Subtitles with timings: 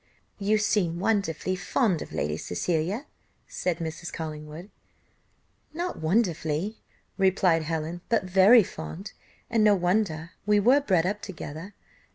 [0.39, 3.05] "You seem wonderfully fond of Lady Cecilia,"
[3.47, 4.11] said Mrs.
[4.11, 4.71] Collingwood.
[5.75, 6.79] "Not wonderfully,"
[7.19, 9.11] replied Helen, "but very fond,
[9.47, 11.75] and no wonder, we were bred up together.